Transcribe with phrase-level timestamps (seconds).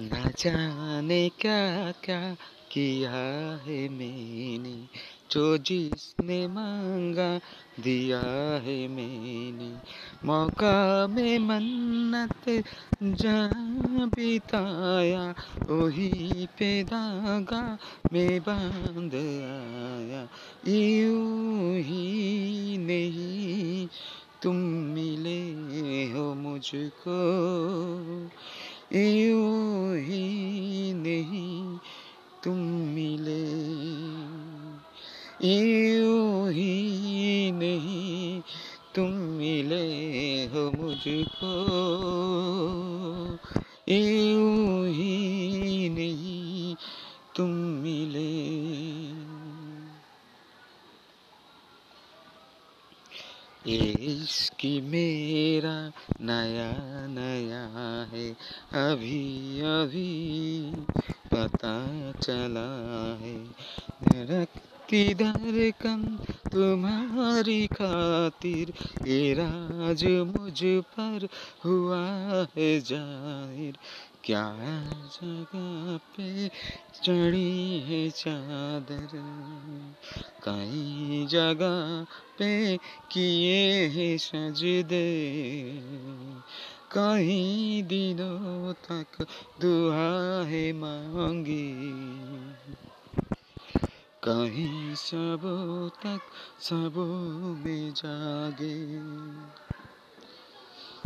[0.00, 2.36] न जाने क्या क्या
[2.72, 3.10] किया
[3.66, 4.88] है मैंने,
[5.30, 7.38] जो जिसने मांगा
[7.80, 8.20] दिया
[8.64, 9.72] है मैंने।
[10.26, 12.64] मौका में मन्नत
[13.02, 15.34] जहाँ बिताया,
[15.70, 17.78] वही पे धागा
[18.12, 20.28] में बाँध आया।
[20.74, 23.88] यूँ ही नहीं
[24.42, 24.56] तुम
[24.94, 25.50] मिले
[26.12, 27.20] हो मुझको।
[28.92, 31.78] यूँ ही नहीं
[32.44, 33.44] तुम मिले।
[35.98, 38.40] यूँ ही नहीं
[38.94, 41.52] तुम मिले हो मुझको।
[43.88, 46.74] यूँ ही नहीं
[47.36, 48.50] तुम मिले।
[53.66, 56.72] इश्क मेरा नया
[57.06, 57.99] नया
[58.72, 60.72] अभी अभी
[61.34, 62.68] पता चला
[63.20, 63.44] है
[64.04, 66.18] धड़कती धड़कन
[66.52, 68.72] तुम्हारी खातिर,
[69.08, 71.28] ये राज मुझ पर
[71.64, 72.06] हुआ
[72.56, 73.78] है ज़ाहिर।
[74.24, 74.56] क्या
[75.04, 76.48] जगह पे
[77.04, 79.08] चढ़ी है चादर?
[80.48, 82.06] कई जगह
[82.38, 82.76] पे
[83.10, 85.06] किए हैं सजदे।
[86.91, 89.25] कहीं दिनों तक
[89.61, 91.65] दुआ है मांगी
[94.23, 96.21] कहीं सबों तक
[96.59, 98.75] सबों में जागे